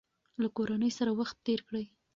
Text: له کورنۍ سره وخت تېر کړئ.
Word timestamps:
له 0.41 0.47
کورنۍ 0.57 0.91
سره 0.97 1.11
وخت 1.19 1.35
تېر 1.45 1.59
کړئ. 1.67 1.85